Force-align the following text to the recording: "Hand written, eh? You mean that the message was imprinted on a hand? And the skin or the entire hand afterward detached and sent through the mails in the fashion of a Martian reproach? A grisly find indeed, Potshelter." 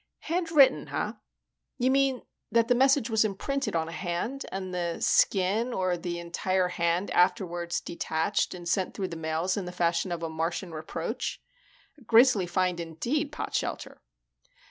"Hand 0.21 0.51
written, 0.51 0.87
eh? 0.87 1.11
You 1.77 1.91
mean 1.91 2.23
that 2.51 2.67
the 2.69 2.73
message 2.73 3.07
was 3.11 3.23
imprinted 3.23 3.75
on 3.75 3.87
a 3.87 3.91
hand? 3.91 4.47
And 4.51 4.73
the 4.73 4.97
skin 4.99 5.73
or 5.73 5.95
the 5.95 6.17
entire 6.17 6.69
hand 6.69 7.11
afterward 7.11 7.75
detached 7.85 8.55
and 8.55 8.67
sent 8.67 8.95
through 8.95 9.09
the 9.09 9.15
mails 9.15 9.57
in 9.57 9.65
the 9.65 9.71
fashion 9.71 10.11
of 10.11 10.23
a 10.23 10.27
Martian 10.29 10.71
reproach? 10.73 11.39
A 11.99 12.01
grisly 12.01 12.47
find 12.47 12.79
indeed, 12.79 13.31
Potshelter." 13.31 14.01